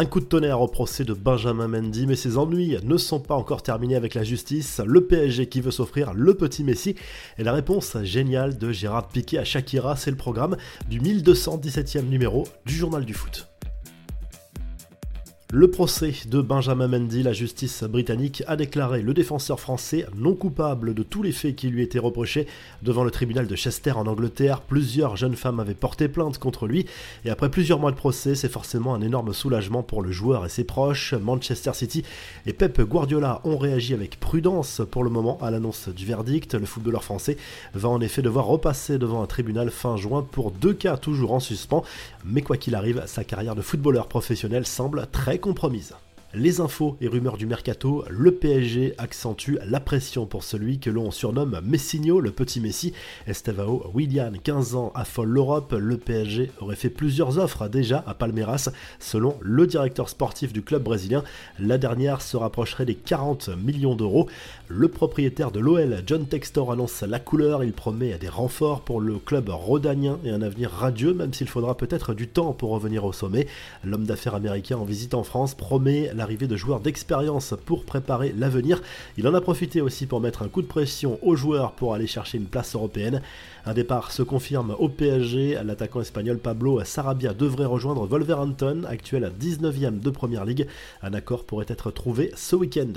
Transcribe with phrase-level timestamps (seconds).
[0.00, 3.34] Un coup de tonnerre au procès de Benjamin Mendy, mais ses ennuis ne sont pas
[3.34, 4.80] encore terminés avec la justice.
[4.86, 6.94] Le PSG qui veut s'offrir le petit Messi
[7.36, 10.56] et la réponse géniale de Gérard Piquet à Shakira, c'est le programme
[10.88, 13.48] du 1217e numéro du journal du foot.
[15.50, 20.92] Le procès de Benjamin Mendy, la justice britannique a déclaré le défenseur français non coupable
[20.92, 22.46] de tous les faits qui lui étaient reprochés
[22.82, 24.60] devant le tribunal de Chester en Angleterre.
[24.60, 26.84] Plusieurs jeunes femmes avaient porté plainte contre lui
[27.24, 30.50] et après plusieurs mois de procès, c'est forcément un énorme soulagement pour le joueur et
[30.50, 31.14] ses proches.
[31.14, 32.02] Manchester City
[32.44, 36.56] et Pep Guardiola ont réagi avec prudence pour le moment à l'annonce du verdict.
[36.56, 37.38] Le footballeur français
[37.72, 41.40] va en effet devoir repasser devant un tribunal fin juin pour deux cas toujours en
[41.40, 41.84] suspens,
[42.22, 46.07] mais quoi qu'il arrive, sa carrière de footballeur professionnel semble très compromise.
[46.34, 51.10] Les infos et rumeurs du mercato, le PSG accentue la pression pour celui que l'on
[51.10, 52.92] surnomme Messigno, le petit Messi.
[53.26, 55.72] Estevao Willian, 15 ans, affole l'Europe.
[55.72, 60.82] Le PSG aurait fait plusieurs offres déjà à Palmeiras, selon le directeur sportif du club
[60.82, 61.24] brésilien.
[61.58, 64.28] La dernière se rapprocherait des 40 millions d'euros.
[64.68, 67.64] Le propriétaire de l'OL, John Textor, annonce la couleur.
[67.64, 71.74] Il promet des renforts pour le club rhodanien et un avenir radieux, même s'il faudra
[71.74, 73.46] peut-être du temps pour revenir au sommet.
[73.82, 78.82] L'homme d'affaires américain en visite en France promet l'arrivée de joueurs d'expérience pour préparer l'avenir.
[79.16, 82.06] Il en a profité aussi pour mettre un coup de pression aux joueurs pour aller
[82.06, 83.22] chercher une place européenne.
[83.64, 85.58] Un départ se confirme au PSG.
[85.64, 90.66] L'attaquant espagnol Pablo Sarabia devrait rejoindre Wolverhampton, actuel 19e de Première Ligue.
[91.02, 92.92] Un accord pourrait être trouvé ce week-end.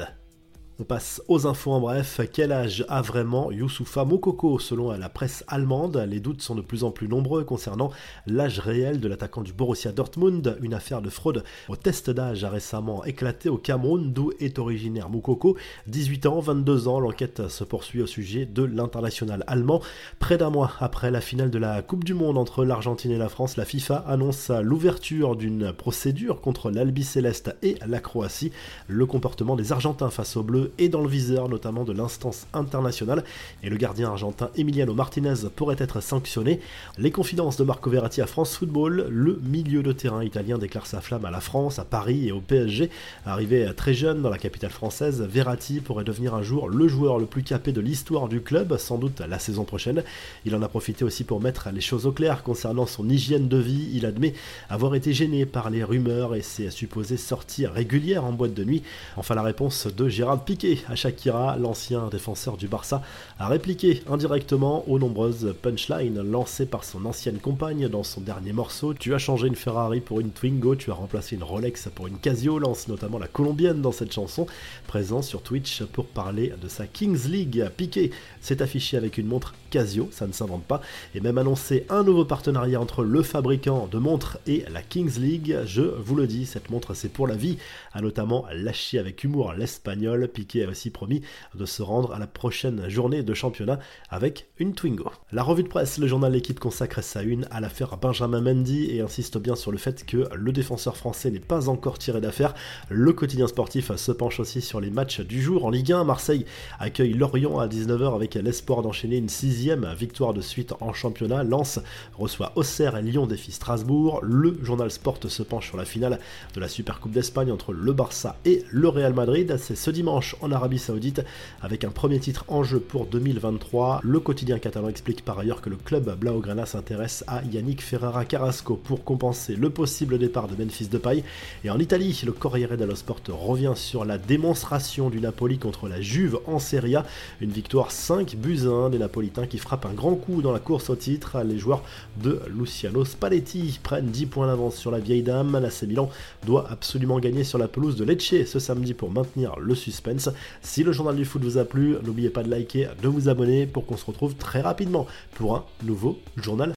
[0.81, 2.21] On passe aux infos en bref.
[2.33, 6.83] Quel âge a vraiment Youssoufa Mokoko selon la presse allemande Les doutes sont de plus
[6.83, 7.91] en plus nombreux concernant
[8.25, 10.57] l'âge réel de l'attaquant du Borussia Dortmund.
[10.59, 15.11] Une affaire de fraude au test d'âge a récemment éclaté au Cameroun, d'où est originaire
[15.11, 15.55] Mokoko.
[15.85, 19.83] 18 ans, 22 ans, l'enquête se poursuit au sujet de l'international allemand.
[20.17, 23.29] Près d'un mois après la finale de la Coupe du Monde entre l'Argentine et la
[23.29, 28.51] France, la FIFA annonce l'ouverture d'une procédure contre l'Albi Céleste et la Croatie.
[28.87, 33.23] Le comportement des Argentins face aux Bleus et dans le viseur notamment de l'instance internationale
[33.63, 36.59] et le gardien argentin Emiliano Martinez pourrait être sanctionné.
[36.97, 41.01] Les confidences de Marco Verratti à France Football, le milieu de terrain italien déclare sa
[41.01, 42.89] flamme à la France, à Paris et au PSG.
[43.25, 47.25] Arrivé très jeune dans la capitale française, Verratti pourrait devenir un jour le joueur le
[47.25, 50.03] plus capé de l'histoire du club, sans doute la saison prochaine.
[50.45, 53.57] Il en a profité aussi pour mettre les choses au clair concernant son hygiène de
[53.57, 53.89] vie.
[53.93, 54.33] Il admet
[54.69, 58.83] avoir été gêné par les rumeurs et ses supposées sorties régulières en boîte de nuit.
[59.17, 60.50] Enfin la réponse de Gérard Piquet
[60.89, 63.01] à Shakira, l'ancien défenseur du Barça,
[63.39, 68.93] a répliqué indirectement aux nombreuses punchlines lancées par son ancienne compagne dans son dernier morceau.
[68.93, 72.17] Tu as changé une Ferrari pour une Twingo, tu as remplacé une Rolex pour une
[72.17, 74.45] Casio, lance notamment la colombienne dans cette chanson,
[74.87, 77.65] présent sur Twitch pour parler de sa Kings League.
[77.77, 78.11] Piqué
[78.41, 80.81] s'est affiché avec une montre Casio, ça ne s'invente pas,
[81.15, 85.57] et même annoncé un nouveau partenariat entre le fabricant de montres et la Kings League.
[85.65, 87.57] Je vous le dis, cette montre c'est pour la vie,
[87.93, 90.27] a notamment lâché avec humour l'espagnol.
[90.27, 91.21] Piqué a aussi promis
[91.55, 93.79] de se rendre à la prochaine journée de championnat
[94.09, 95.11] avec une Twingo.
[95.31, 99.01] La revue de presse, le journal L'équipe consacre sa une à l'affaire Benjamin Mendy et
[99.01, 102.53] insiste bien sur le fait que le défenseur français n'est pas encore tiré d'affaire.
[102.89, 105.65] Le quotidien sportif se penche aussi sur les matchs du jour.
[105.65, 106.45] En Ligue 1, Marseille
[106.79, 111.43] accueille Lorient à 19h avec l'espoir d'enchaîner une sixième victoire de suite en championnat.
[111.43, 111.79] Lens
[112.17, 114.19] reçoit Auxerre et Lyon défie Strasbourg.
[114.23, 116.19] Le journal Sport se penche sur la finale
[116.53, 119.55] de la Super Coupe d'Espagne entre le Barça et le Real Madrid.
[119.57, 121.23] C'est ce dimanche en Arabie Saoudite
[121.61, 124.01] avec un premier titre en jeu pour 2023.
[124.03, 128.75] Le quotidien catalan explique par ailleurs que le club Blaugrana s'intéresse à Yannick Ferrara Carrasco
[128.75, 131.23] pour compenser le possible départ de Memphis Depay.
[131.63, 136.01] Et en Italie, le Corriere dello Sport revient sur la démonstration du Napoli contre la
[136.01, 137.05] Juve en Serie A.
[137.41, 140.89] Une victoire 5 buts 1 des Napolitains qui frappent un grand coup dans la course
[140.89, 141.41] au titre.
[141.43, 141.83] Les joueurs
[142.23, 145.59] de Luciano Spalletti prennent 10 points d'avance sur la vieille dame.
[145.59, 146.09] La Milan
[146.45, 150.20] doit absolument gagner sur la pelouse de Lecce ce samedi pour maintenir le suspense.
[150.61, 153.65] Si le journal du foot vous a plu, n'oubliez pas de liker, de vous abonner
[153.65, 156.69] pour qu'on se retrouve très rapidement pour un nouveau journal